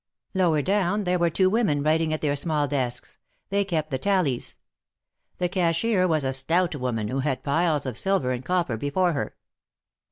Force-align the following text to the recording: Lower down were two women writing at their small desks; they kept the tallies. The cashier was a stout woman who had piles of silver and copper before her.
Lower 0.33 0.63
down 0.63 1.03
were 1.03 1.29
two 1.29 1.47
women 1.47 1.83
writing 1.83 2.11
at 2.11 2.21
their 2.21 2.35
small 2.35 2.67
desks; 2.67 3.19
they 3.49 3.63
kept 3.63 3.91
the 3.91 3.99
tallies. 3.99 4.57
The 5.37 5.47
cashier 5.47 6.07
was 6.07 6.23
a 6.23 6.33
stout 6.33 6.73
woman 6.75 7.09
who 7.09 7.19
had 7.19 7.43
piles 7.43 7.85
of 7.85 7.95
silver 7.99 8.31
and 8.31 8.43
copper 8.43 8.77
before 8.77 9.13
her. 9.13 9.35